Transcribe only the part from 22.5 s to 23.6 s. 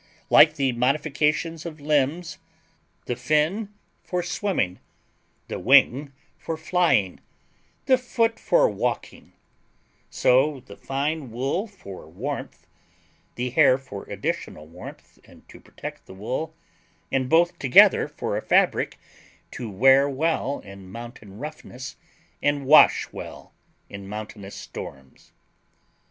wash well